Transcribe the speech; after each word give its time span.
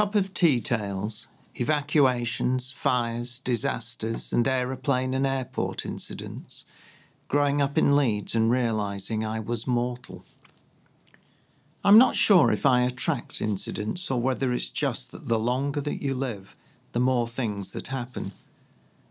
cup 0.00 0.14
of 0.14 0.32
tea 0.32 0.62
tales, 0.62 1.28
evacuations, 1.56 2.72
fires, 2.72 3.38
disasters, 3.38 4.32
and 4.32 4.48
aeroplane 4.48 5.12
and 5.12 5.26
airport 5.26 5.84
incidents, 5.84 6.64
growing 7.28 7.60
up 7.60 7.76
in 7.76 7.94
Leeds 7.94 8.34
and 8.34 8.50
realising 8.50 9.26
I 9.26 9.40
was 9.40 9.66
mortal. 9.66 10.24
I'm 11.84 11.98
not 11.98 12.16
sure 12.16 12.50
if 12.50 12.64
I 12.64 12.80
attract 12.80 13.42
incidents 13.42 14.10
or 14.10 14.22
whether 14.22 14.54
it's 14.54 14.70
just 14.70 15.12
that 15.12 15.28
the 15.28 15.38
longer 15.38 15.82
that 15.82 16.00
you 16.02 16.14
live, 16.14 16.56
the 16.92 16.98
more 16.98 17.28
things 17.28 17.72
that 17.72 17.88
happen. 17.88 18.32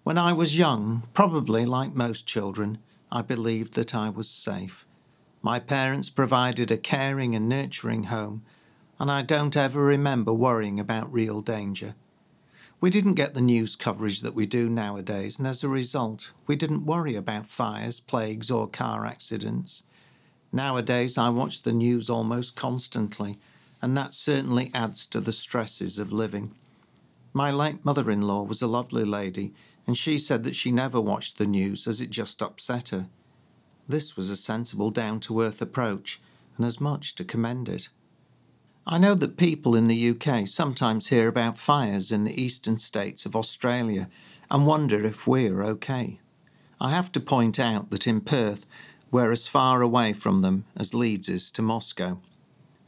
When 0.03 0.17
I 0.17 0.33
was 0.33 0.57
young, 0.57 1.03
probably 1.13 1.67
like 1.67 1.93
most 1.93 2.25
children, 2.25 2.79
I 3.11 3.21
believed 3.21 3.75
that 3.75 3.93
I 3.93 4.09
was 4.09 4.27
safe. 4.27 4.87
My 5.43 5.59
parents 5.59 6.09
provided 6.09 6.71
a 6.71 6.77
caring 6.77 7.35
and 7.35 7.47
nurturing 7.47 8.05
home, 8.05 8.41
and 8.99 9.09
I 9.09 9.21
don't 9.21 9.55
ever 9.55 9.83
remember 9.83 10.33
worrying 10.33 10.79
about 10.79 11.11
real 11.11 11.41
danger. 11.41 11.95
We 12.81 12.89
didn't 12.89 13.15
get 13.15 13.33
the 13.33 13.41
news 13.41 13.75
coverage 13.75 14.21
that 14.21 14.35
we 14.35 14.45
do 14.45 14.69
nowadays, 14.69 15.37
and 15.37 15.47
as 15.47 15.63
a 15.63 15.69
result, 15.69 16.31
we 16.47 16.55
didn't 16.55 16.85
worry 16.85 17.15
about 17.15 17.45
fires, 17.45 17.99
plagues, 17.99 18.49
or 18.49 18.67
car 18.67 19.05
accidents. 19.05 19.83
Nowadays, 20.51 21.17
I 21.17 21.29
watch 21.29 21.61
the 21.61 21.73
news 21.73 22.09
almost 22.09 22.55
constantly, 22.55 23.37
and 23.81 23.95
that 23.95 24.13
certainly 24.13 24.71
adds 24.73 25.05
to 25.07 25.19
the 25.19 25.33
stresses 25.33 25.99
of 25.99 26.11
living. 26.11 26.55
My 27.33 27.51
late 27.51 27.85
mother 27.85 28.09
in 28.09 28.21
law 28.21 28.43
was 28.43 28.61
a 28.61 28.67
lovely 28.67 29.05
lady, 29.05 29.53
and 29.85 29.97
she 29.97 30.17
said 30.17 30.43
that 30.43 30.55
she 30.55 30.71
never 30.71 30.99
watched 30.99 31.37
the 31.37 31.45
news 31.45 31.87
as 31.87 32.01
it 32.01 32.09
just 32.09 32.41
upset 32.41 32.89
her. 32.89 33.07
This 33.87 34.15
was 34.15 34.29
a 34.29 34.35
sensible, 34.35 34.89
down 34.89 35.19
to 35.21 35.41
earth 35.41 35.61
approach, 35.61 36.21
and 36.57 36.65
as 36.65 36.81
much 36.81 37.15
to 37.15 37.23
commend 37.23 37.69
it. 37.69 37.89
I 38.87 38.97
know 38.97 39.13
that 39.15 39.37
people 39.37 39.75
in 39.75 39.87
the 39.87 40.09
UK 40.09 40.47
sometimes 40.47 41.07
hear 41.07 41.27
about 41.27 41.57
fires 41.57 42.11
in 42.11 42.23
the 42.23 42.41
eastern 42.41 42.77
states 42.77 43.25
of 43.25 43.35
Australia 43.35 44.09
and 44.49 44.65
wonder 44.65 45.05
if 45.05 45.27
we're 45.27 45.63
okay. 45.63 46.19
I 46.81 46.91
have 46.91 47.11
to 47.11 47.19
point 47.19 47.59
out 47.59 47.91
that 47.91 48.07
in 48.07 48.21
Perth, 48.21 48.65
we're 49.11 49.31
as 49.31 49.47
far 49.47 49.81
away 49.81 50.13
from 50.13 50.41
them 50.41 50.65
as 50.75 50.93
Leeds 50.93 51.29
is 51.29 51.51
to 51.51 51.61
Moscow. 51.61 52.19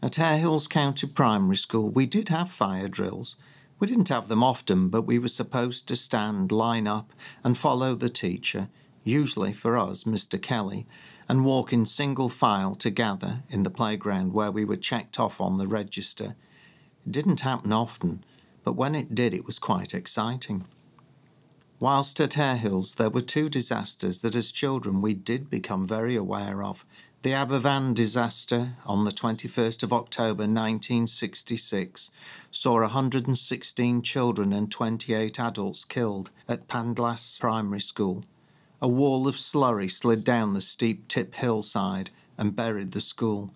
At 0.02 0.16
Hare 0.16 0.38
Hills 0.38 0.68
County 0.68 1.08
Primary 1.08 1.58
School, 1.58 1.90
we 1.92 2.06
did 2.06 2.30
have 2.30 2.50
fire 2.50 2.88
drills. 2.88 3.36
We 3.78 3.88
didn't 3.88 4.10
have 4.10 4.28
them 4.28 4.44
often, 4.44 4.90
but 4.90 5.04
we 5.04 5.20
were 5.20 5.28
supposed 5.28 5.88
to 5.88 5.96
stand, 5.96 6.52
line 6.52 6.88
up, 6.88 7.14
and 7.44 7.58
follow 7.58 7.94
the 7.94 8.10
teacher, 8.10 8.70
usually 9.04 9.54
for 9.54 9.78
us, 9.78 10.06
Mr. 10.06 10.42
Kelly, 10.42 10.88
and 11.32 11.46
walk 11.46 11.72
in 11.72 11.86
single 11.86 12.28
file 12.28 12.76
to 12.76 12.90
gather 12.90 13.42
in 13.50 13.64
the 13.64 13.70
playground 13.70 14.34
where 14.34 14.52
we 14.52 14.66
were 14.66 14.76
checked 14.76 15.18
off 15.18 15.40
on 15.40 15.58
the 15.58 15.66
register. 15.66 16.36
It 17.06 17.14
didn't 17.14 17.40
happen 17.40 17.72
often, 17.72 18.26
but 18.66 18.74
when 18.74 18.96
it 18.96 19.16
did, 19.16 19.34
it 19.34 19.46
was 19.46 19.58
quite 19.58 19.94
exciting. 19.94 20.66
Whilst 21.80 22.20
at 22.20 22.34
Hare 22.34 22.58
Hills, 22.58 22.96
there 22.96 23.10
were 23.10 23.22
two 23.22 23.48
disasters 23.48 24.20
that 24.20 24.36
as 24.36 24.52
children 24.52 25.00
we 25.00 25.14
did 25.14 25.50
become 25.50 25.88
very 25.88 26.18
aware 26.18 26.62
of. 26.62 26.84
The 27.22 27.30
Aberfan 27.30 27.94
disaster 27.94 28.74
on 28.86 29.06
the 29.06 29.12
21st 29.12 29.84
of 29.84 29.94
October 29.94 30.44
1966 30.44 32.12
saw 32.52 32.82
116 32.82 34.02
children 34.02 34.52
and 34.52 34.70
28 34.70 35.40
adults 35.40 35.86
killed 35.86 36.30
at 36.50 36.68
Pantglas 36.68 37.40
Primary 37.40 37.80
School 37.80 38.26
a 38.82 38.88
wall 38.88 39.28
of 39.28 39.36
slurry 39.36 39.90
slid 39.90 40.24
down 40.24 40.54
the 40.54 40.62
steep 40.62 41.08
tip 41.08 41.36
hillside 41.36 42.10
and 42.38 42.56
buried 42.56 42.92
the 42.92 43.02
school. 43.02 43.54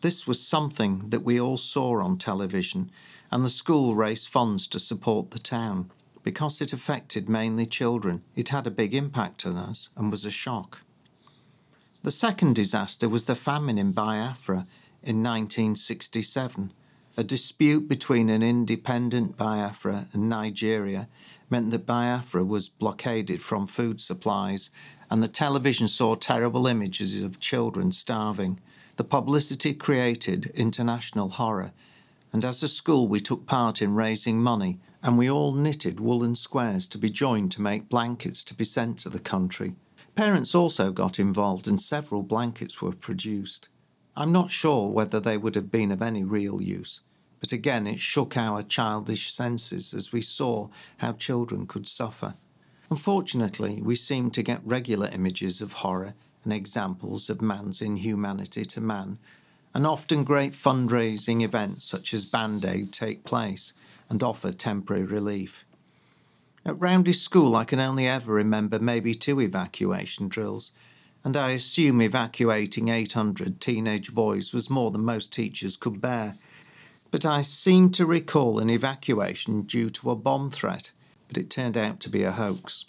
This 0.00 0.26
was 0.26 0.44
something 0.44 1.10
that 1.10 1.22
we 1.22 1.40
all 1.40 1.58
saw 1.58 2.02
on 2.02 2.16
television, 2.16 2.90
and 3.30 3.44
the 3.44 3.50
school 3.50 3.94
raised 3.94 4.28
funds 4.28 4.66
to 4.68 4.80
support 4.80 5.30
the 5.30 5.38
town. 5.38 5.90
Because 6.22 6.60
it 6.60 6.72
affected 6.72 7.28
mainly 7.28 7.66
children, 7.66 8.22
it 8.34 8.48
had 8.48 8.66
a 8.66 8.70
big 8.70 8.94
impact 8.94 9.44
on 9.44 9.56
us 9.56 9.90
and 9.96 10.10
was 10.10 10.24
a 10.24 10.30
shock. 10.30 10.82
The 12.02 12.10
second 12.10 12.54
disaster 12.54 13.08
was 13.08 13.26
the 13.26 13.34
famine 13.34 13.78
in 13.78 13.92
Biafra 13.92 14.66
in 15.02 15.22
1967. 15.22 16.72
A 17.16 17.24
dispute 17.24 17.88
between 17.88 18.30
an 18.30 18.42
independent 18.42 19.36
Biafra 19.36 20.06
and 20.12 20.28
Nigeria 20.28 21.08
meant 21.52 21.70
that 21.70 21.86
Biafra 21.86 22.46
was 22.46 22.70
blockaded 22.70 23.42
from 23.42 23.66
food 23.66 24.00
supplies, 24.00 24.70
and 25.10 25.22
the 25.22 25.28
television 25.28 25.86
saw 25.86 26.14
terrible 26.14 26.66
images 26.66 27.22
of 27.22 27.38
children 27.38 27.92
starving. 27.92 28.58
The 28.96 29.04
publicity 29.04 29.74
created 29.74 30.46
international 30.54 31.28
horror, 31.28 31.72
and 32.32 32.42
as 32.42 32.62
a 32.62 32.68
school, 32.68 33.06
we 33.06 33.20
took 33.20 33.44
part 33.44 33.82
in 33.82 33.94
raising 33.94 34.42
money, 34.42 34.80
and 35.02 35.18
we 35.18 35.30
all 35.30 35.52
knitted 35.52 36.00
woolen 36.00 36.34
squares 36.34 36.88
to 36.88 36.96
be 36.96 37.10
joined 37.10 37.52
to 37.52 37.62
make 37.62 37.90
blankets 37.90 38.42
to 38.44 38.54
be 38.54 38.64
sent 38.64 38.98
to 39.00 39.10
the 39.10 39.20
country. 39.20 39.74
Parents 40.14 40.54
also 40.54 40.90
got 40.90 41.18
involved, 41.18 41.68
and 41.68 41.78
several 41.78 42.22
blankets 42.22 42.80
were 42.80 42.92
produced. 42.92 43.68
I'm 44.16 44.32
not 44.32 44.50
sure 44.50 44.88
whether 44.88 45.20
they 45.20 45.36
would 45.36 45.54
have 45.54 45.70
been 45.70 45.92
of 45.92 46.00
any 46.00 46.24
real 46.24 46.62
use 46.62 47.02
but 47.42 47.50
again 47.50 47.88
it 47.88 47.98
shook 47.98 48.36
our 48.36 48.62
childish 48.62 49.32
senses 49.32 49.92
as 49.92 50.12
we 50.12 50.20
saw 50.20 50.68
how 50.98 51.12
children 51.12 51.66
could 51.66 51.88
suffer. 51.88 52.34
Unfortunately, 52.88 53.82
we 53.82 53.96
seemed 53.96 54.32
to 54.32 54.44
get 54.44 54.60
regular 54.64 55.08
images 55.08 55.60
of 55.60 55.72
horror 55.72 56.14
and 56.44 56.52
examples 56.52 57.28
of 57.28 57.42
man's 57.42 57.82
inhumanity 57.82 58.64
to 58.64 58.80
man, 58.80 59.18
and 59.74 59.84
often 59.84 60.22
great 60.22 60.52
fundraising 60.52 61.42
events 61.42 61.84
such 61.84 62.14
as 62.14 62.26
Band 62.26 62.64
Aid 62.64 62.92
take 62.92 63.24
place 63.24 63.72
and 64.08 64.22
offer 64.22 64.52
temporary 64.52 65.04
relief. 65.04 65.64
At 66.64 66.76
Roundhay 66.76 67.14
School, 67.14 67.56
I 67.56 67.64
can 67.64 67.80
only 67.80 68.06
ever 68.06 68.32
remember 68.32 68.78
maybe 68.78 69.14
two 69.14 69.40
evacuation 69.40 70.28
drills, 70.28 70.70
and 71.24 71.36
I 71.36 71.50
assume 71.50 72.00
evacuating 72.00 72.88
800 72.88 73.60
teenage 73.60 74.14
boys 74.14 74.54
was 74.54 74.70
more 74.70 74.92
than 74.92 75.04
most 75.04 75.32
teachers 75.32 75.76
could 75.76 76.00
bear 76.00 76.36
but 77.12 77.26
I 77.26 77.42
seem 77.42 77.90
to 77.90 78.06
recall 78.06 78.58
an 78.58 78.70
evacuation 78.70 79.62
due 79.62 79.90
to 79.90 80.10
a 80.10 80.16
bomb 80.16 80.50
threat, 80.50 80.92
but 81.28 81.36
it 81.36 81.50
turned 81.50 81.76
out 81.76 82.00
to 82.00 82.08
be 82.08 82.22
a 82.22 82.32
hoax. 82.32 82.86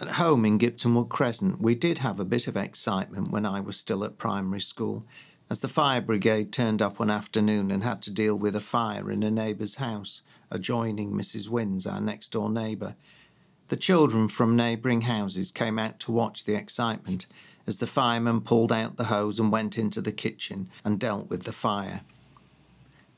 At 0.00 0.12
home 0.12 0.44
in 0.44 0.56
Gipton 0.56 0.94
Wood 0.94 1.08
Crescent, 1.08 1.60
we 1.60 1.74
did 1.74 1.98
have 1.98 2.20
a 2.20 2.24
bit 2.24 2.46
of 2.46 2.56
excitement 2.56 3.32
when 3.32 3.44
I 3.44 3.58
was 3.58 3.76
still 3.76 4.04
at 4.04 4.18
primary 4.18 4.60
school, 4.60 5.04
as 5.50 5.58
the 5.58 5.68
fire 5.68 6.00
brigade 6.00 6.52
turned 6.52 6.80
up 6.80 7.00
one 7.00 7.10
afternoon 7.10 7.72
and 7.72 7.82
had 7.82 8.02
to 8.02 8.12
deal 8.12 8.36
with 8.36 8.54
a 8.54 8.60
fire 8.60 9.10
in 9.10 9.24
a 9.24 9.32
neighbour's 9.32 9.74
house, 9.74 10.22
adjoining 10.48 11.12
Mrs. 11.12 11.48
Wynn's, 11.48 11.88
our 11.88 12.00
next 12.00 12.28
door 12.28 12.50
neighbour. 12.50 12.94
The 13.66 13.76
children 13.76 14.28
from 14.28 14.54
neighbouring 14.54 15.02
houses 15.02 15.50
came 15.50 15.76
out 15.76 15.98
to 16.00 16.12
watch 16.12 16.44
the 16.44 16.54
excitement 16.54 17.26
as 17.66 17.78
the 17.78 17.88
firemen 17.88 18.42
pulled 18.42 18.70
out 18.70 18.96
the 18.96 19.04
hose 19.04 19.40
and 19.40 19.50
went 19.50 19.76
into 19.76 20.00
the 20.00 20.12
kitchen 20.12 20.70
and 20.84 21.00
dealt 21.00 21.28
with 21.28 21.42
the 21.42 21.52
fire. 21.52 22.02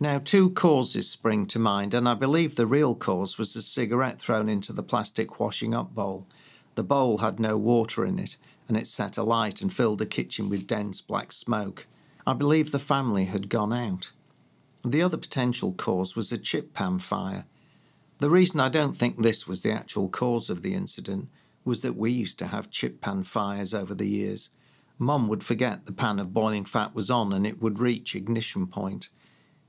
Now, 0.02 0.18
two 0.18 0.50
causes 0.50 1.08
spring 1.08 1.46
to 1.46 1.60
mind, 1.60 1.94
and 1.94 2.08
I 2.08 2.14
believe 2.14 2.56
the 2.56 2.66
real 2.66 2.96
cause 2.96 3.38
was 3.38 3.54
a 3.54 3.62
cigarette 3.62 4.18
thrown 4.18 4.48
into 4.48 4.72
the 4.72 4.82
plastic 4.82 5.38
washing 5.38 5.76
up 5.76 5.94
bowl. 5.94 6.26
The 6.74 6.82
bowl 6.82 7.18
had 7.18 7.38
no 7.38 7.56
water 7.56 8.04
in 8.04 8.18
it, 8.18 8.36
and 8.66 8.76
it 8.76 8.88
set 8.88 9.16
alight 9.16 9.62
and 9.62 9.72
filled 9.72 10.00
the 10.00 10.06
kitchen 10.06 10.48
with 10.48 10.66
dense 10.66 11.00
black 11.00 11.30
smoke. 11.30 11.86
I 12.26 12.32
believe 12.32 12.72
the 12.72 12.80
family 12.80 13.26
had 13.26 13.48
gone 13.48 13.72
out. 13.72 14.10
The 14.84 15.02
other 15.02 15.16
potential 15.16 15.72
cause 15.72 16.16
was 16.16 16.32
a 16.32 16.36
chip 16.36 16.74
pan 16.74 16.98
fire. 16.98 17.44
The 18.18 18.28
reason 18.28 18.58
I 18.58 18.70
don't 18.70 18.96
think 18.96 19.22
this 19.22 19.46
was 19.46 19.62
the 19.62 19.70
actual 19.70 20.08
cause 20.08 20.50
of 20.50 20.62
the 20.62 20.74
incident 20.74 21.28
was 21.64 21.82
that 21.82 21.94
we 21.94 22.10
used 22.10 22.40
to 22.40 22.48
have 22.48 22.72
chip 22.72 23.00
pan 23.00 23.22
fires 23.22 23.72
over 23.72 23.94
the 23.94 24.08
years. 24.08 24.50
Mum 24.98 25.28
would 25.28 25.44
forget 25.44 25.86
the 25.86 25.92
pan 25.92 26.18
of 26.18 26.34
boiling 26.34 26.64
fat 26.64 26.92
was 26.92 27.08
on 27.08 27.32
and 27.32 27.46
it 27.46 27.62
would 27.62 27.78
reach 27.78 28.16
ignition 28.16 28.66
point. 28.66 29.08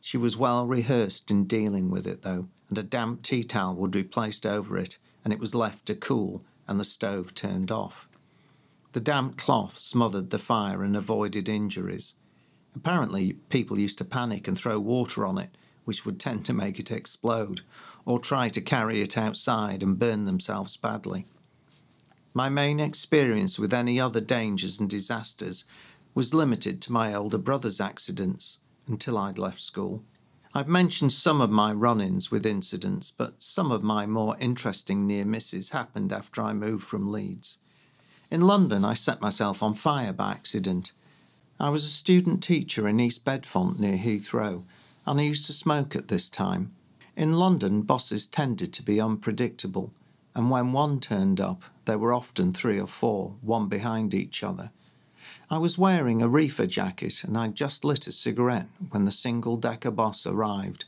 She 0.05 0.17
was 0.17 0.35
well 0.35 0.67
rehearsed 0.67 1.31
in 1.31 1.45
dealing 1.45 1.89
with 1.89 2.05
it, 2.05 2.23
though, 2.23 2.50
and 2.67 2.77
a 2.77 2.83
damp 2.83 3.21
tea 3.21 3.41
towel 3.41 3.75
would 3.75 3.89
be 3.89 4.03
placed 4.03 4.45
over 4.45 4.77
it, 4.77 4.97
and 5.23 5.31
it 5.31 5.39
was 5.39 5.55
left 5.55 5.85
to 5.85 5.95
cool 5.95 6.44
and 6.67 6.77
the 6.77 6.83
stove 6.83 7.33
turned 7.33 7.71
off. 7.71 8.09
The 8.91 9.00
damp 9.00 9.38
cloth 9.38 9.77
smothered 9.77 10.29
the 10.29 10.38
fire 10.38 10.83
and 10.83 10.97
avoided 10.97 11.47
injuries. 11.47 12.15
Apparently, 12.75 13.31
people 13.47 13.79
used 13.79 13.97
to 14.00 14.03
panic 14.03 14.45
and 14.45 14.59
throw 14.59 14.77
water 14.77 15.25
on 15.25 15.38
it, 15.38 15.55
which 15.85 16.05
would 16.05 16.19
tend 16.19 16.45
to 16.47 16.53
make 16.53 16.79
it 16.79 16.91
explode, 16.91 17.61
or 18.05 18.19
try 18.19 18.50
to 18.50 18.59
carry 18.59 19.00
it 19.00 19.17
outside 19.17 19.81
and 19.81 20.00
burn 20.00 20.25
themselves 20.25 20.75
badly. 20.75 21.27
My 22.33 22.50
main 22.50 22.81
experience 22.81 23.57
with 23.57 23.73
any 23.73 24.01
other 24.01 24.19
dangers 24.19 24.81
and 24.81 24.89
disasters 24.89 25.63
was 26.13 26.33
limited 26.33 26.81
to 26.81 26.91
my 26.91 27.13
older 27.13 27.38
brother's 27.38 27.79
accidents 27.79 28.59
until 28.88 29.18
I'd 29.18 29.38
left 29.38 29.59
school. 29.59 30.03
I've 30.53 30.68
mentioned 30.68 31.12
some 31.12 31.41
of 31.41 31.50
my 31.50 31.71
run 31.74 32.00
ins 32.00 32.30
with 32.30 32.45
incidents, 32.45 33.12
but 33.12 33.41
some 33.41 33.71
of 33.71 33.81
my 33.81 34.06
more 34.06 34.38
interesting 34.39 35.07
near 35.07 35.25
misses 35.25 35.71
happened 35.71 36.13
after 36.13 36.41
I 36.41 36.53
moved 36.53 36.83
from 36.83 37.12
Leeds. 37.12 37.57
In 38.30 38.41
London, 38.41 38.85
I 38.85 38.94
set 38.94 39.21
myself 39.21 39.63
on 39.63 39.74
fire 39.74 40.13
by 40.13 40.31
accident. 40.31 40.91
I 41.59 41.69
was 41.69 41.83
a 41.83 41.88
student 41.88 42.44
teacher 42.44 42.88
in 42.88 43.00
East 43.00 43.25
Bedfont 43.25 43.80
near 43.80 43.97
Heathrow, 43.97 44.63
and 45.06 45.19
I 45.19 45.24
used 45.24 45.45
to 45.47 45.53
smoke 45.53 45.95
at 45.95 46.07
this 46.07 46.29
time. 46.29 46.71
In 47.15 47.33
London, 47.33 47.81
bosses 47.81 48.27
tended 48.27 48.74
to 48.74 48.83
be 48.83 49.01
unpredictable, 49.01 49.91
and 50.36 50.50
when 50.50 50.71
one 50.71 51.00
turned 51.00 51.39
up, 51.39 51.63
there 51.86 51.97
were 51.97 52.13
often 52.13 52.53
three 52.53 52.79
or 52.79 52.88
four, 52.88 53.36
one 53.41 53.68
behind 53.68 54.13
each 54.13 54.44
other. 54.44 54.71
I 55.50 55.57
was 55.57 55.78
wearing 55.78 56.22
a 56.22 56.28
reefer 56.28 56.66
jacket 56.66 57.24
and 57.24 57.38
I'd 57.38 57.56
just 57.56 57.84
lit 57.84 58.07
a 58.07 58.12
cigarette 58.12 58.68
when 58.90 59.06
the 59.06 59.12
single 59.12 59.57
decker 59.57 59.92
bus 59.92 60.25
arrived. 60.25 60.86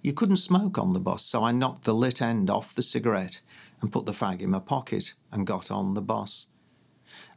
You 0.00 0.12
couldn't 0.12 0.38
smoke 0.38 0.78
on 0.78 0.92
the 0.92 1.00
bus, 1.00 1.22
so 1.24 1.44
I 1.44 1.52
knocked 1.52 1.84
the 1.84 1.94
lit 1.94 2.20
end 2.20 2.50
off 2.50 2.74
the 2.74 2.82
cigarette 2.82 3.40
and 3.80 3.92
put 3.92 4.06
the 4.06 4.12
fag 4.12 4.40
in 4.40 4.50
my 4.50 4.58
pocket 4.58 5.14
and 5.30 5.46
got 5.46 5.70
on 5.70 5.94
the 5.94 6.02
bus. 6.02 6.46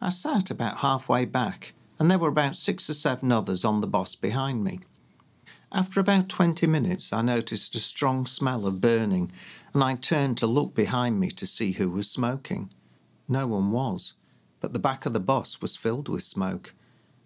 I 0.02 0.10
sat 0.10 0.50
about 0.50 0.78
halfway 0.78 1.26
back, 1.26 1.74
and 2.00 2.10
there 2.10 2.18
were 2.18 2.30
about 2.30 2.56
six 2.56 2.90
or 2.90 2.94
seven 2.94 3.32
others 3.32 3.64
on 3.66 3.82
the 3.82 3.88
bus 3.88 4.16
behind 4.16 4.64
me. 4.64 4.80
After 5.72 6.00
about 6.00 6.30
twenty 6.30 6.66
minutes, 6.66 7.12
I 7.12 7.22
noticed 7.22 7.76
a 7.76 7.80
strong 7.80 8.26
smell 8.26 8.66
of 8.66 8.82
burning, 8.82 9.32
and 9.74 9.84
I 9.84 9.96
turned 9.96 10.38
to 10.40 10.48
look 10.48 10.74
behind 10.74 11.20
me 11.20 11.30
to 11.32 11.46
see 11.46 11.74
who 11.74 11.92
was 11.92 12.10
smoking. 12.10 12.72
No 13.28 13.46
one 13.46 13.72
was, 13.72 14.14
but 14.66 14.74
the 14.74 14.80
back 14.80 15.06
of 15.06 15.14
the 15.14 15.20
bus 15.20 15.62
was 15.62 15.76
filled 15.76 16.10
with 16.10 16.24
smoke. 16.24 16.74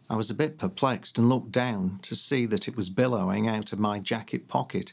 I 0.10 0.18
was 0.18 0.30
a 0.30 0.36
bit 0.36 0.58
perplexed 0.58 1.18
and 1.18 1.30
looked 1.30 1.54
down 1.54 2.00
to 2.02 2.14
see 2.14 2.46
that 2.46 2.68
it 2.68 2.76
was 2.76 2.90
billowing 2.90 3.48
out 3.48 3.72
of 3.72 3.80
my 3.80 3.98
jacket 3.98 4.50
pocket. 4.50 4.92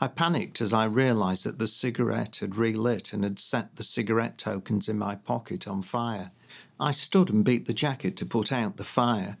I 0.00 0.06
panicked 0.06 0.60
as 0.60 0.72
I 0.72 0.84
realised 0.84 1.44
that 1.44 1.58
the 1.58 1.66
cigarette 1.66 2.36
had 2.36 2.54
relit 2.54 3.12
and 3.12 3.24
had 3.24 3.40
set 3.40 3.74
the 3.74 3.82
cigarette 3.82 4.38
tokens 4.38 4.88
in 4.88 4.96
my 4.96 5.16
pocket 5.16 5.66
on 5.66 5.82
fire. 5.82 6.30
I 6.78 6.92
stood 6.92 7.30
and 7.30 7.44
beat 7.44 7.66
the 7.66 7.74
jacket 7.74 8.16
to 8.18 8.24
put 8.24 8.52
out 8.52 8.76
the 8.76 8.84
fire, 8.84 9.36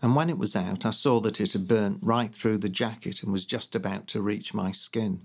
and 0.00 0.14
when 0.14 0.30
it 0.30 0.38
was 0.38 0.54
out, 0.54 0.86
I 0.86 0.90
saw 0.90 1.18
that 1.22 1.40
it 1.40 1.54
had 1.54 1.66
burnt 1.66 1.98
right 2.02 2.32
through 2.32 2.58
the 2.58 2.68
jacket 2.68 3.24
and 3.24 3.32
was 3.32 3.44
just 3.44 3.74
about 3.74 4.06
to 4.06 4.22
reach 4.22 4.54
my 4.54 4.70
skin. 4.70 5.22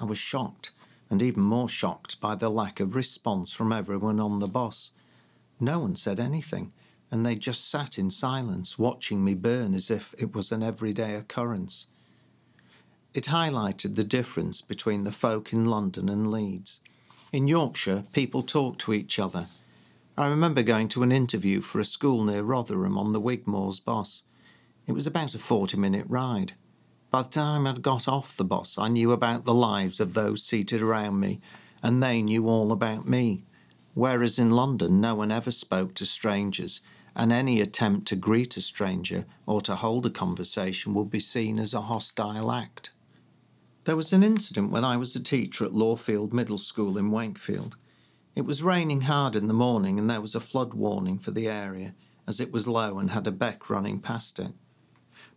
I 0.00 0.04
was 0.04 0.18
shocked, 0.18 0.72
and 1.10 1.22
even 1.22 1.44
more 1.44 1.68
shocked 1.68 2.20
by 2.20 2.34
the 2.34 2.50
lack 2.50 2.80
of 2.80 2.96
response 2.96 3.52
from 3.52 3.70
everyone 3.70 4.18
on 4.18 4.40
the 4.40 4.48
bus. 4.48 4.90
No 5.60 5.80
one 5.80 5.96
said 5.96 6.20
anything 6.20 6.72
and 7.10 7.24
they 7.24 7.36
just 7.36 7.68
sat 7.68 7.98
in 7.98 8.10
silence, 8.10 8.78
watching 8.78 9.24
me 9.24 9.34
burn 9.34 9.74
as 9.74 9.90
if 9.90 10.14
it 10.18 10.34
was 10.34 10.52
an 10.52 10.62
everyday 10.62 11.14
occurrence. 11.14 11.86
It 13.14 13.24
highlighted 13.24 13.96
the 13.96 14.04
difference 14.04 14.60
between 14.60 15.04
the 15.04 15.12
folk 15.12 15.52
in 15.52 15.64
London 15.64 16.08
and 16.08 16.30
Leeds. 16.30 16.80
In 17.32 17.48
Yorkshire, 17.48 18.04
people 18.12 18.42
talk 18.42 18.78
to 18.78 18.92
each 18.92 19.18
other. 19.18 19.46
I 20.16 20.28
remember 20.28 20.62
going 20.62 20.88
to 20.88 21.02
an 21.02 21.12
interview 21.12 21.60
for 21.60 21.80
a 21.80 21.84
school 21.84 22.24
near 22.24 22.42
Rotherham 22.42 22.98
on 22.98 23.12
the 23.12 23.20
Wigmore's 23.20 23.80
bus. 23.80 24.24
It 24.86 24.92
was 24.92 25.06
about 25.06 25.34
a 25.34 25.38
40 25.38 25.76
minute 25.76 26.06
ride. 26.08 26.54
By 27.10 27.22
the 27.22 27.28
time 27.30 27.66
I'd 27.66 27.82
got 27.82 28.06
off 28.06 28.36
the 28.36 28.44
bus, 28.44 28.76
I 28.76 28.88
knew 28.88 29.12
about 29.12 29.44
the 29.44 29.54
lives 29.54 29.98
of 29.98 30.12
those 30.12 30.42
seated 30.42 30.82
around 30.82 31.20
me, 31.20 31.40
and 31.82 32.02
they 32.02 32.20
knew 32.20 32.48
all 32.48 32.72
about 32.72 33.08
me. 33.08 33.44
Whereas 33.98 34.38
in 34.38 34.50
London, 34.50 35.00
no 35.00 35.16
one 35.16 35.32
ever 35.32 35.50
spoke 35.50 35.92
to 35.94 36.06
strangers, 36.06 36.80
and 37.16 37.32
any 37.32 37.60
attempt 37.60 38.06
to 38.06 38.14
greet 38.14 38.56
a 38.56 38.60
stranger 38.60 39.26
or 39.44 39.60
to 39.62 39.74
hold 39.74 40.06
a 40.06 40.10
conversation 40.10 40.94
would 40.94 41.10
be 41.10 41.18
seen 41.18 41.58
as 41.58 41.74
a 41.74 41.80
hostile 41.80 42.52
act. 42.52 42.92
There 43.86 43.96
was 43.96 44.12
an 44.12 44.22
incident 44.22 44.70
when 44.70 44.84
I 44.84 44.96
was 44.96 45.16
a 45.16 45.20
teacher 45.20 45.64
at 45.64 45.72
Lawefield 45.72 46.32
Middle 46.32 46.58
School 46.58 46.96
in 46.96 47.10
Wakefield. 47.10 47.76
It 48.36 48.42
was 48.42 48.62
raining 48.62 49.00
hard 49.00 49.34
in 49.34 49.48
the 49.48 49.52
morning 49.52 49.98
and 49.98 50.08
there 50.08 50.20
was 50.20 50.36
a 50.36 50.40
flood 50.40 50.74
warning 50.74 51.18
for 51.18 51.32
the 51.32 51.48
area 51.48 51.96
as 52.24 52.40
it 52.40 52.52
was 52.52 52.68
low 52.68 53.00
and 53.00 53.10
had 53.10 53.26
a 53.26 53.32
beck 53.32 53.68
running 53.68 53.98
past 53.98 54.38
it. 54.38 54.52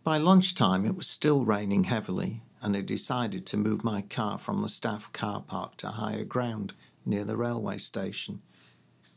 By 0.04 0.18
lunchtime 0.18 0.86
it 0.86 0.94
was 0.94 1.08
still 1.08 1.44
raining 1.44 1.82
heavily 1.82 2.44
and 2.60 2.76
I 2.76 2.82
decided 2.82 3.44
to 3.46 3.56
move 3.56 3.82
my 3.82 4.02
car 4.02 4.38
from 4.38 4.62
the 4.62 4.68
staff 4.68 5.12
car 5.12 5.42
park 5.42 5.78
to 5.78 5.88
higher 5.88 6.24
ground 6.24 6.74
near 7.04 7.24
the 7.24 7.36
railway 7.36 7.78
station 7.78 8.40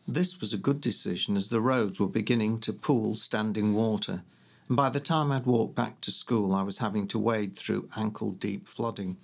this 0.08 0.40
was 0.40 0.54
a 0.54 0.58
good 0.58 0.82
decision 0.82 1.36
as 1.36 1.50
the 1.50 1.62
roads 1.62 2.00
were 2.00 2.08
beginning 2.08 2.60
to 2.60 2.72
pool 2.72 3.16
standing 3.16 3.74
water, 3.74 4.24
and 4.68 4.78
by 4.78 4.90
the 4.90 5.00
time 5.00 5.32
I'd 5.32 5.46
walked 5.46 5.76
back 5.76 6.00
to 6.02 6.12
school, 6.12 6.54
I 6.54 6.62
was 6.62 6.78
having 6.78 7.08
to 7.08 7.20
wade 7.20 7.56
through 7.56 7.90
ankle 7.96 8.32
deep 8.32 8.68
flooding. 8.68 9.18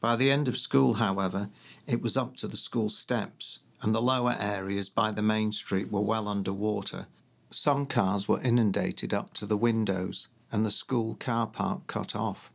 By 0.00 0.16
the 0.16 0.30
end 0.30 0.48
of 0.48 0.56
school, 0.56 0.94
however, 0.94 1.50
it 1.86 2.00
was 2.00 2.16
up 2.16 2.36
to 2.36 2.48
the 2.48 2.56
school 2.56 2.88
steps, 2.88 3.60
and 3.82 3.94
the 3.94 4.02
lower 4.02 4.36
areas 4.38 4.88
by 4.88 5.10
the 5.10 5.22
main 5.22 5.52
street 5.52 5.90
were 5.90 6.00
well 6.00 6.26
under 6.26 6.52
water. 6.52 7.06
Some 7.50 7.86
cars 7.86 8.28
were 8.28 8.40
inundated 8.40 9.12
up 9.12 9.34
to 9.34 9.46
the 9.46 9.56
windows, 9.56 10.28
and 10.50 10.64
the 10.64 10.70
school 10.70 11.16
car 11.16 11.46
park 11.46 11.86
cut 11.86 12.16
off. 12.16 12.50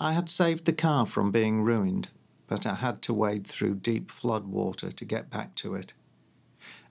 I 0.00 0.12
had 0.12 0.30
saved 0.30 0.64
the 0.64 0.72
car 0.72 1.06
from 1.06 1.30
being 1.30 1.62
ruined, 1.62 2.08
but 2.46 2.66
I 2.66 2.74
had 2.74 3.02
to 3.02 3.14
wade 3.14 3.46
through 3.46 3.76
deep 3.76 4.10
flood 4.10 4.46
water 4.46 4.92
to 4.92 5.04
get 5.04 5.30
back 5.30 5.54
to 5.56 5.74
it. 5.74 5.92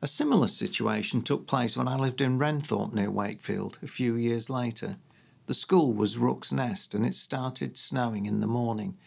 A 0.06 0.08
similar 0.08 0.48
situation 0.48 1.24
took 1.24 1.48
place 1.48 1.76
when 1.76 1.88
I 1.88 1.96
lived 1.96 2.22
in 2.22 2.38
Wrenthorpe 2.38 2.94
near 2.94 3.10
Wakefield 3.10 3.80
a 3.82 3.88
few 3.88 4.14
years 4.14 4.52
later. 4.52 4.98
The 5.48 5.56
school 5.56 5.96
was 5.96 6.20
Rook's 6.20 6.52
Nest 6.52 6.94
and 6.94 7.04
it 7.04 7.16
started 7.16 7.76
snowing 7.76 8.28
in 8.28 8.40
the 8.40 8.46
morning 8.46 8.98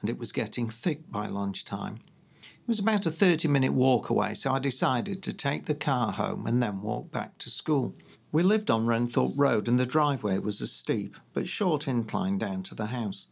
and 0.00 0.08
it 0.08 0.16
was 0.16 0.32
getting 0.32 0.70
thick 0.70 1.12
by 1.12 1.26
lunchtime. 1.26 1.98
It 2.40 2.66
was 2.66 2.78
about 2.78 3.04
a 3.04 3.10
30 3.10 3.46
minute 3.46 3.74
walk 3.74 4.08
away, 4.08 4.32
so 4.32 4.50
I 4.50 4.58
decided 4.58 5.22
to 5.24 5.36
take 5.36 5.66
the 5.66 5.74
car 5.74 6.12
home 6.12 6.46
and 6.46 6.62
then 6.62 6.80
walk 6.80 7.10
back 7.10 7.36
to 7.40 7.50
school. 7.50 7.94
We 8.32 8.42
lived 8.42 8.70
on 8.70 8.86
Wrenthorpe 8.86 9.34
Road 9.36 9.68
and 9.68 9.78
the 9.78 9.84
driveway 9.84 10.38
was 10.38 10.62
a 10.62 10.66
steep 10.66 11.18
but 11.34 11.46
short 11.46 11.86
incline 11.86 12.38
down 12.38 12.62
to 12.62 12.74
the 12.74 12.86
house. 12.86 13.28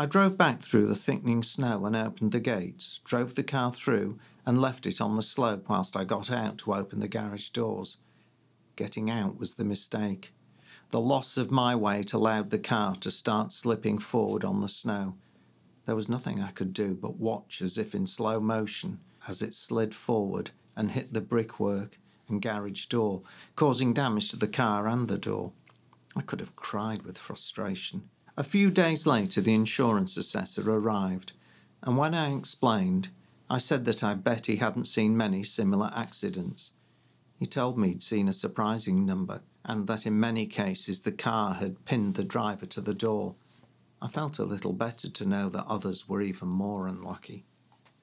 I 0.00 0.06
drove 0.06 0.38
back 0.38 0.62
through 0.62 0.86
the 0.86 0.94
thickening 0.94 1.42
snow 1.42 1.84
and 1.84 1.96
opened 1.96 2.30
the 2.30 2.38
gates, 2.38 3.00
drove 3.04 3.34
the 3.34 3.42
car 3.42 3.72
through, 3.72 4.20
and 4.46 4.60
left 4.60 4.86
it 4.86 5.00
on 5.00 5.16
the 5.16 5.22
slope 5.22 5.64
whilst 5.68 5.96
I 5.96 6.04
got 6.04 6.30
out 6.30 6.56
to 6.58 6.72
open 6.72 7.00
the 7.00 7.08
garage 7.08 7.48
doors. 7.48 7.98
Getting 8.76 9.10
out 9.10 9.40
was 9.40 9.56
the 9.56 9.64
mistake. 9.64 10.32
The 10.90 11.00
loss 11.00 11.36
of 11.36 11.50
my 11.50 11.74
weight 11.74 12.12
allowed 12.12 12.50
the 12.50 12.60
car 12.60 12.94
to 12.94 13.10
start 13.10 13.50
slipping 13.50 13.98
forward 13.98 14.44
on 14.44 14.60
the 14.60 14.68
snow. 14.68 15.16
There 15.84 15.96
was 15.96 16.08
nothing 16.08 16.40
I 16.40 16.52
could 16.52 16.72
do 16.72 16.94
but 16.94 17.16
watch 17.16 17.60
as 17.60 17.76
if 17.76 17.92
in 17.92 18.06
slow 18.06 18.38
motion 18.38 19.00
as 19.26 19.42
it 19.42 19.52
slid 19.52 19.96
forward 19.96 20.52
and 20.76 20.92
hit 20.92 21.12
the 21.12 21.20
brickwork 21.20 21.98
and 22.28 22.40
garage 22.40 22.86
door, 22.86 23.22
causing 23.56 23.94
damage 23.94 24.30
to 24.30 24.36
the 24.36 24.46
car 24.46 24.86
and 24.86 25.08
the 25.08 25.18
door. 25.18 25.54
I 26.14 26.20
could 26.20 26.38
have 26.38 26.54
cried 26.54 27.02
with 27.02 27.18
frustration. 27.18 28.10
A 28.38 28.44
few 28.44 28.70
days 28.70 29.04
later, 29.04 29.40
the 29.40 29.52
insurance 29.52 30.16
assessor 30.16 30.62
arrived, 30.70 31.32
and 31.82 31.98
when 31.98 32.14
I 32.14 32.32
explained, 32.32 33.08
I 33.50 33.58
said 33.58 33.84
that 33.86 34.04
I 34.04 34.14
bet 34.14 34.46
he 34.46 34.58
hadn't 34.58 34.84
seen 34.84 35.16
many 35.16 35.42
similar 35.42 35.90
accidents. 35.92 36.72
He 37.40 37.46
told 37.46 37.76
me 37.76 37.88
he'd 37.88 38.02
seen 38.04 38.28
a 38.28 38.32
surprising 38.32 39.04
number, 39.04 39.40
and 39.64 39.88
that 39.88 40.06
in 40.06 40.20
many 40.20 40.46
cases 40.46 41.00
the 41.00 41.10
car 41.10 41.54
had 41.54 41.84
pinned 41.84 42.14
the 42.14 42.22
driver 42.22 42.64
to 42.66 42.80
the 42.80 42.94
door. 42.94 43.34
I 44.00 44.06
felt 44.06 44.38
a 44.38 44.44
little 44.44 44.72
better 44.72 45.10
to 45.10 45.26
know 45.26 45.48
that 45.48 45.66
others 45.66 46.08
were 46.08 46.22
even 46.22 46.46
more 46.46 46.86
unlucky. 46.86 47.44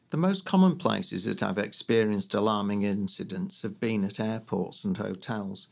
The 0.09 0.17
most 0.17 0.43
common 0.43 0.75
places 0.75 1.23
that 1.23 1.43
I've 1.43 1.57
experienced 1.57 2.33
alarming 2.33 2.83
incidents 2.83 3.61
have 3.61 3.79
been 3.79 4.03
at 4.03 4.19
airports 4.19 4.83
and 4.83 4.97
hotels. 4.97 5.69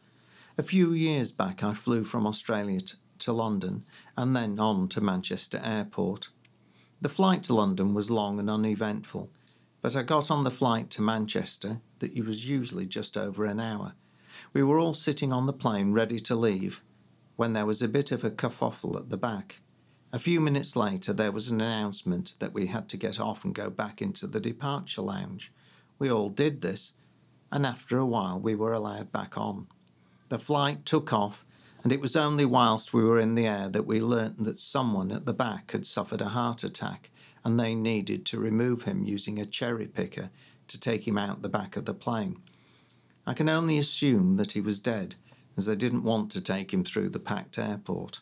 A 0.58 0.64
few 0.64 0.94
years 0.94 1.34
back, 1.34 1.64
I 1.64 1.74
flew 1.74 2.06
from 2.06 2.26
Australia 2.26 2.80
to, 2.80 2.96
to 3.24 3.34
London 3.34 3.84
and 4.16 4.36
then 4.36 4.60
on 4.60 4.88
to 4.90 5.02
Manchester 5.02 5.60
Airport. 5.64 6.30
The 7.02 7.10
flight 7.10 7.44
to 7.44 7.54
London 7.54 7.94
was 7.94 8.10
long 8.10 8.40
and 8.40 8.50
uneventful 8.50 9.30
but 9.84 9.98
I 9.98 10.02
got 10.02 10.32
on 10.32 10.46
the 10.46 10.50
flight 10.50 10.90
to 10.92 11.02
Manchester, 11.02 11.82
that 12.00 12.18
was 12.26 12.48
usually 12.48 12.86
just 12.86 13.18
over 13.18 13.44
an 13.44 13.60
hour. 13.60 13.96
We 14.54 14.64
were 14.64 14.80
all 14.80 14.94
sitting 14.94 15.34
on 15.34 15.46
the 15.46 15.52
plane 15.52 15.92
ready 15.92 16.20
to 16.20 16.36
leave 16.36 16.82
when 17.36 17.52
there 17.52 17.66
was 17.66 17.82
a 17.82 17.90
bit 17.90 18.14
of 18.14 18.24
a 18.24 18.32
kerfuffle 18.32 18.98
at 18.98 19.10
the 19.10 19.18
back. 19.18 19.60
A 20.14 20.20
few 20.20 20.40
minutes 20.40 20.78
later, 20.78 21.12
there 21.12 21.34
was 21.34 21.52
an 21.52 21.60
announcement 21.60 22.36
that 22.40 22.54
we 22.54 22.68
had 22.68 22.88
to 22.90 22.98
get 22.98 23.20
off 23.20 23.44
and 23.44 23.54
go 23.54 23.70
back 23.70 24.02
into 24.02 24.26
the 24.26 24.40
departure 24.40 25.02
lounge. 25.02 25.52
We 26.00 26.10
all 26.10 26.30
did 26.30 26.62
this, 26.62 26.94
and 27.52 27.66
after 27.66 27.98
a 27.98 28.06
while, 28.06 28.40
we 28.40 28.56
were 28.56 28.72
allowed 28.72 29.12
back 29.12 29.38
on. 29.38 29.68
The 30.30 30.40
flight 30.40 30.86
took 30.86 31.12
off, 31.12 31.44
and 31.84 31.92
it 31.92 32.00
was 32.00 32.16
only 32.16 32.46
whilst 32.46 32.94
we 32.94 33.04
were 33.04 33.20
in 33.20 33.36
the 33.36 33.46
air 33.46 33.68
that 33.68 33.86
we 33.86 34.00
learnt 34.00 34.44
that 34.46 34.60
someone 34.60 35.12
at 35.12 35.26
the 35.26 35.34
back 35.34 35.72
had 35.72 35.86
suffered 35.86 36.22
a 36.22 36.30
heart 36.30 36.64
attack 36.64 37.10
and 37.44 37.60
they 37.60 37.76
needed 37.76 38.26
to 38.26 38.40
remove 38.40 38.84
him 38.84 39.04
using 39.04 39.38
a 39.38 39.46
cherry 39.46 39.86
picker 39.86 40.30
to 40.68 40.80
take 40.80 41.06
him 41.06 41.18
out 41.18 41.42
the 41.42 41.50
back 41.50 41.76
of 41.76 41.84
the 41.86 41.94
plane. 41.94 42.42
I 43.28 43.34
can 43.34 43.50
only 43.50 43.78
assume 43.78 44.38
that 44.38 44.54
he 44.54 44.62
was 44.62 44.80
dead, 44.80 45.16
as 45.58 45.66
they 45.66 45.76
didn't 45.76 46.04
want 46.04 46.32
to 46.32 46.42
take 46.42 46.74
him 46.74 46.84
through 46.84 47.10
the 47.10 47.20
packed 47.20 47.60
airport. 47.60 48.22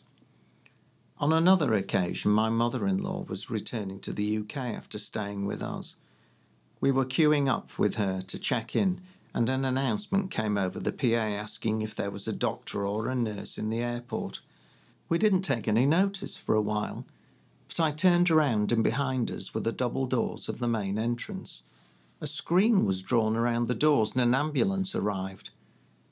On 1.18 1.32
another 1.32 1.72
occasion, 1.72 2.32
my 2.32 2.48
mother 2.48 2.86
in 2.86 2.98
law 2.98 3.24
was 3.28 3.48
returning 3.48 4.00
to 4.00 4.12
the 4.12 4.38
UK 4.38 4.56
after 4.56 4.98
staying 4.98 5.46
with 5.46 5.62
us. 5.62 5.96
We 6.80 6.90
were 6.90 7.04
queuing 7.04 7.48
up 7.48 7.78
with 7.78 7.94
her 7.94 8.20
to 8.22 8.38
check 8.40 8.74
in, 8.74 9.00
and 9.34 9.48
an 9.48 9.64
announcement 9.64 10.30
came 10.30 10.58
over 10.58 10.78
the 10.78 10.92
PA 10.92 11.06
asking 11.06 11.82
if 11.82 11.94
there 11.94 12.10
was 12.10 12.28
a 12.28 12.32
doctor 12.32 12.86
or 12.86 13.08
a 13.08 13.14
nurse 13.14 13.58
in 13.58 13.70
the 13.70 13.80
airport. 13.80 14.40
We 15.08 15.18
didn't 15.18 15.42
take 15.42 15.66
any 15.68 15.86
notice 15.86 16.36
for 16.36 16.54
a 16.54 16.62
while 16.62 17.06
but 17.74 17.84
I 17.84 17.90
turned 17.90 18.30
around 18.30 18.70
and 18.70 18.84
behind 18.84 19.30
us 19.30 19.54
were 19.54 19.60
the 19.60 19.72
double 19.72 20.06
doors 20.06 20.46
of 20.46 20.58
the 20.58 20.68
main 20.68 20.98
entrance. 20.98 21.62
A 22.20 22.26
screen 22.26 22.84
was 22.84 23.00
drawn 23.00 23.34
around 23.34 23.66
the 23.66 23.74
doors 23.74 24.12
and 24.12 24.20
an 24.20 24.34
ambulance 24.34 24.94
arrived. 24.94 25.50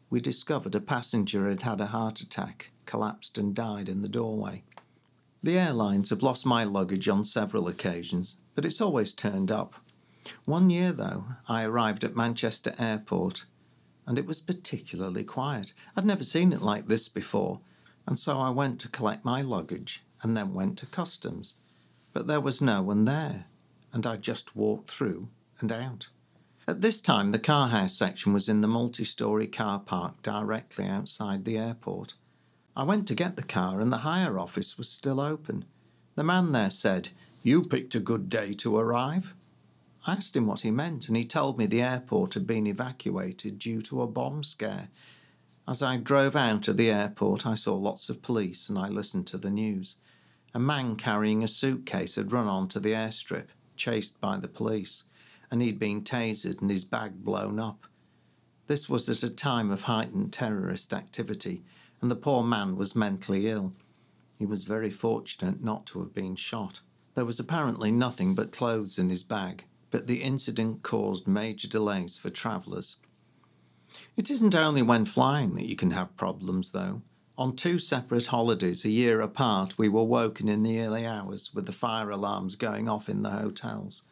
We 0.08 0.20
discovered 0.20 0.74
a 0.74 0.80
passenger 0.80 1.50
had 1.50 1.60
had 1.60 1.82
a 1.82 1.88
heart 1.88 2.22
attack, 2.22 2.70
collapsed, 2.86 3.36
and 3.36 3.54
died 3.54 3.90
in 3.90 4.00
the 4.00 4.08
doorway. 4.08 4.62
The 5.42 5.58
airlines 5.58 6.08
have 6.08 6.22
lost 6.22 6.46
my 6.46 6.64
luggage 6.64 7.08
on 7.08 7.26
several 7.26 7.68
occasions, 7.68 8.38
but 8.54 8.64
it's 8.64 8.80
always 8.80 9.12
turned 9.12 9.52
up. 9.52 9.74
One 10.44 10.70
year, 10.70 10.92
though, 10.92 11.24
I 11.48 11.64
arrived 11.64 12.04
at 12.04 12.16
Manchester 12.16 12.74
Airport, 12.78 13.46
and 14.06 14.18
it 14.18 14.26
was 14.26 14.40
particularly 14.40 15.24
quiet. 15.24 15.72
I'd 15.96 16.06
never 16.06 16.24
seen 16.24 16.52
it 16.52 16.62
like 16.62 16.88
this 16.88 17.08
before, 17.08 17.60
and 18.06 18.18
so 18.18 18.38
I 18.38 18.50
went 18.50 18.80
to 18.80 18.88
collect 18.88 19.24
my 19.24 19.42
luggage 19.42 20.04
and 20.22 20.36
then 20.36 20.54
went 20.54 20.78
to 20.78 20.86
customs. 20.86 21.54
But 22.12 22.26
there 22.26 22.40
was 22.40 22.60
no 22.60 22.82
one 22.82 23.04
there, 23.04 23.46
and 23.92 24.06
I 24.06 24.16
just 24.16 24.56
walked 24.56 24.90
through 24.90 25.28
and 25.60 25.70
out. 25.70 26.08
At 26.66 26.82
this 26.82 27.00
time, 27.00 27.32
the 27.32 27.38
car 27.38 27.68
house 27.68 27.94
section 27.94 28.32
was 28.32 28.48
in 28.48 28.60
the 28.60 28.68
multi 28.68 29.04
story 29.04 29.46
car 29.46 29.80
park 29.80 30.22
directly 30.22 30.86
outside 30.86 31.44
the 31.44 31.58
airport. 31.58 32.14
I 32.76 32.84
went 32.84 33.08
to 33.08 33.14
get 33.14 33.36
the 33.36 33.42
car, 33.42 33.80
and 33.80 33.92
the 33.92 33.98
hire 33.98 34.38
office 34.38 34.78
was 34.78 34.88
still 34.88 35.20
open. 35.20 35.64
The 36.14 36.24
man 36.24 36.52
there 36.52 36.70
said, 36.70 37.10
You 37.42 37.62
picked 37.62 37.94
a 37.94 38.00
good 38.00 38.28
day 38.28 38.52
to 38.54 38.76
arrive. 38.76 39.34
I 40.06 40.12
asked 40.12 40.34
him 40.34 40.46
what 40.46 40.60
he 40.60 40.70
meant, 40.70 41.08
and 41.08 41.16
he 41.16 41.24
told 41.24 41.58
me 41.58 41.66
the 41.66 41.82
airport 41.82 42.34
had 42.34 42.46
been 42.46 42.66
evacuated 42.66 43.58
due 43.58 43.82
to 43.82 44.00
a 44.02 44.06
bomb 44.06 44.42
scare. 44.42 44.88
As 45.68 45.82
I 45.82 45.98
drove 45.98 46.34
out 46.34 46.68
of 46.68 46.76
the 46.76 46.90
airport, 46.90 47.46
I 47.46 47.54
saw 47.54 47.76
lots 47.76 48.08
of 48.08 48.22
police 48.22 48.68
and 48.68 48.78
I 48.78 48.88
listened 48.88 49.26
to 49.28 49.38
the 49.38 49.50
news. 49.50 49.96
A 50.54 50.58
man 50.58 50.96
carrying 50.96 51.44
a 51.44 51.48
suitcase 51.48 52.16
had 52.16 52.32
run 52.32 52.48
onto 52.48 52.80
the 52.80 52.92
airstrip, 52.92 53.48
chased 53.76 54.20
by 54.20 54.38
the 54.38 54.48
police, 54.48 55.04
and 55.50 55.62
he'd 55.62 55.78
been 55.78 56.02
tasered 56.02 56.60
and 56.60 56.70
his 56.70 56.84
bag 56.84 57.22
blown 57.22 57.60
up. 57.60 57.86
This 58.66 58.88
was 58.88 59.08
at 59.08 59.22
a 59.22 59.32
time 59.32 59.70
of 59.70 59.82
heightened 59.82 60.32
terrorist 60.32 60.94
activity, 60.94 61.62
and 62.00 62.10
the 62.10 62.16
poor 62.16 62.42
man 62.42 62.76
was 62.76 62.96
mentally 62.96 63.48
ill. 63.48 63.74
He 64.38 64.46
was 64.46 64.64
very 64.64 64.90
fortunate 64.90 65.62
not 65.62 65.86
to 65.86 66.00
have 66.00 66.14
been 66.14 66.36
shot. 66.36 66.80
There 67.14 67.24
was 67.24 67.38
apparently 67.38 67.92
nothing 67.92 68.34
but 68.34 68.52
clothes 68.52 68.98
in 68.98 69.10
his 69.10 69.22
bag, 69.22 69.66
but 69.90 70.06
the 70.06 70.22
incident 70.22 70.82
caused 70.82 71.26
major 71.26 71.68
delays 71.68 72.16
for 72.16 72.30
travellers. 72.30 72.96
It 74.16 74.30
isn't 74.30 74.54
only 74.54 74.82
when 74.82 75.04
flying 75.04 75.54
that 75.56 75.66
you 75.66 75.76
can 75.76 75.90
have 75.90 76.16
problems, 76.16 76.72
though. 76.72 77.02
On 77.36 77.56
two 77.56 77.78
separate 77.78 78.26
holidays, 78.26 78.84
a 78.84 78.90
year 78.90 79.20
apart, 79.20 79.78
we 79.78 79.88
were 79.88 80.04
woken 80.04 80.48
in 80.48 80.62
the 80.62 80.80
early 80.80 81.06
hours 81.06 81.52
with 81.54 81.66
the 81.66 81.72
fire 81.72 82.10
alarms 82.10 82.54
going 82.54 82.88
off 82.88 83.08
in 83.08 83.22
the 83.22 83.30
hotels. 83.30 84.02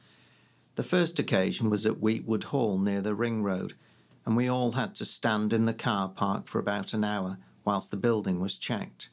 The 0.77 0.83
first 0.83 1.19
occasion 1.19 1.71
was 1.71 1.85
at 1.85 2.01
Weetwood 2.01 2.45
Hall 2.45 2.79
near 2.79 3.01
the 3.01 3.15
Ring 3.15 3.43
Road, 3.43 3.75
and 4.25 4.37
we 4.37 4.49
all 4.49 4.73
had 4.73 4.95
to 4.97 5.05
stand 5.05 5.53
in 5.53 5.67
the 5.67 5.75
car 5.75 6.09
park 6.09 6.47
for 6.47 6.59
about 6.59 6.95
an 6.95 7.05
hour 7.05 7.39
whilst 7.65 7.91
the 7.91 7.97
building 7.97 8.41
was 8.41 8.59
checked. 8.59 9.11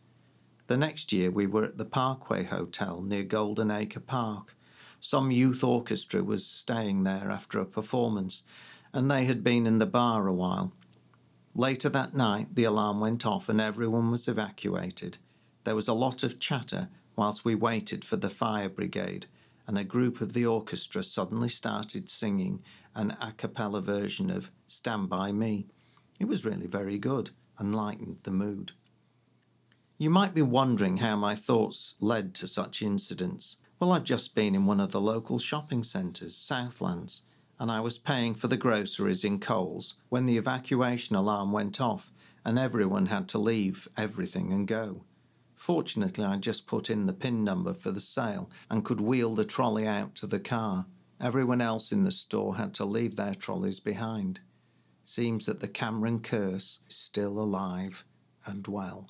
The 0.67 0.77
next 0.77 1.11
year, 1.11 1.29
we 1.29 1.45
were 1.45 1.63
at 1.63 1.77
the 1.77 1.85
Parkway 1.85 2.43
Hotel 2.43 3.01
near 3.01 3.23
Golden 3.23 3.69
Acre 3.69 3.99
Park. 3.99 4.55
Some 4.99 5.31
youth 5.31 5.63
orchestra 5.63 6.23
was 6.23 6.45
staying 6.45 7.03
there 7.03 7.29
after 7.29 7.59
a 7.59 7.65
performance, 7.65 8.43
and 8.93 9.09
they 9.09 9.25
had 9.25 9.43
been 9.43 9.67
in 9.67 9.79
the 9.79 9.85
bar 9.85 10.27
a 10.27 10.33
while. 10.33 10.73
Later 11.53 11.89
that 11.89 12.13
night, 12.13 12.55
the 12.55 12.65
alarm 12.65 12.99
went 12.99 13.25
off 13.25 13.47
and 13.47 13.61
everyone 13.61 14.11
was 14.11 14.27
evacuated. 14.27 15.17
There 15.63 15.75
was 15.75 15.87
a 15.87 15.93
lot 15.93 16.23
of 16.23 16.39
chatter 16.39 16.89
whilst 17.15 17.45
we 17.45 17.55
waited 17.55 18.03
for 18.03 18.17
the 18.17 18.29
fire 18.29 18.69
brigade, 18.69 19.25
and 19.67 19.77
a 19.77 19.83
group 19.83 20.21
of 20.21 20.33
the 20.33 20.45
orchestra 20.45 21.01
suddenly 21.03 21.49
started 21.49 22.09
singing 22.09 22.61
an 22.93 23.17
a 23.21 23.31
cappella 23.31 23.81
version 23.81 24.29
of 24.29 24.51
Stand 24.67 25.09
By 25.09 25.31
Me. 25.31 25.67
It 26.19 26.25
was 26.25 26.45
really 26.45 26.67
very 26.67 26.97
good 26.97 27.31
and 27.57 27.73
lightened 27.73 28.17
the 28.23 28.31
mood. 28.31 28.73
You 29.97 30.09
might 30.09 30.35
be 30.35 30.41
wondering 30.41 30.97
how 30.97 31.15
my 31.15 31.35
thoughts 31.35 31.95
led 32.01 32.35
to 32.35 32.47
such 32.47 32.81
incidents. 32.81 33.57
Well, 33.79 33.91
I've 33.91 34.03
just 34.03 34.35
been 34.35 34.55
in 34.55 34.65
one 34.65 34.79
of 34.79 34.91
the 34.91 35.01
local 35.01 35.37
shopping 35.37 35.83
centres, 35.83 36.35
Southlands 36.35 37.23
and 37.59 37.71
I 37.71 37.79
was 37.79 37.97
paying 37.97 38.35
for 38.35 38.47
the 38.47 38.57
groceries 38.57 39.23
in 39.23 39.39
Coles 39.39 39.95
when 40.09 40.25
the 40.25 40.37
evacuation 40.37 41.15
alarm 41.15 41.51
went 41.51 41.79
off 41.79 42.11
and 42.43 42.59
everyone 42.59 43.07
had 43.07 43.27
to 43.29 43.39
leave 43.39 43.87
everything 43.97 44.51
and 44.51 44.67
go. 44.67 45.03
Fortunately, 45.55 46.23
I 46.23 46.37
just 46.37 46.67
put 46.67 46.89
in 46.89 47.05
the 47.05 47.13
PIN 47.13 47.43
number 47.43 47.73
for 47.73 47.91
the 47.91 48.01
sale 48.01 48.49
and 48.69 48.83
could 48.83 49.01
wheel 49.01 49.33
the 49.33 49.45
trolley 49.45 49.87
out 49.87 50.15
to 50.15 50.27
the 50.27 50.39
car. 50.39 50.85
Everyone 51.19 51.61
else 51.61 51.91
in 51.91 52.03
the 52.03 52.11
store 52.11 52.57
had 52.57 52.73
to 52.75 52.85
leave 52.85 53.15
their 53.15 53.33
trolleys 53.33 53.79
behind. 53.79 54.41
Seems 55.05 55.45
that 55.45 55.61
the 55.61 55.67
Cameron 55.67 56.19
curse 56.19 56.79
is 56.87 56.95
still 56.95 57.39
alive 57.39 58.03
and 58.45 58.67
well. 58.67 59.07